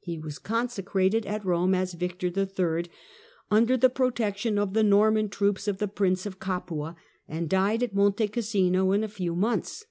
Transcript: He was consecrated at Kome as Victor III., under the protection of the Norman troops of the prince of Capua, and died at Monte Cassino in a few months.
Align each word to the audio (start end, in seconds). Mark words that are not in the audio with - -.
He 0.00 0.18
was 0.18 0.38
consecrated 0.38 1.24
at 1.24 1.42
Kome 1.42 1.74
as 1.74 1.94
Victor 1.94 2.26
III., 2.26 2.84
under 3.50 3.78
the 3.78 3.88
protection 3.88 4.58
of 4.58 4.74
the 4.74 4.82
Norman 4.82 5.30
troops 5.30 5.66
of 5.66 5.78
the 5.78 5.88
prince 5.88 6.26
of 6.26 6.38
Capua, 6.38 6.96
and 7.26 7.48
died 7.48 7.82
at 7.82 7.94
Monte 7.94 8.28
Cassino 8.28 8.92
in 8.92 9.02
a 9.02 9.08
few 9.08 9.34
months. 9.34 9.86